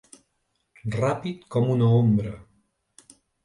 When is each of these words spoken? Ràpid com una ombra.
Ràpid 0.95 1.45
com 1.57 1.71
una 1.77 1.93
ombra. 2.01 2.35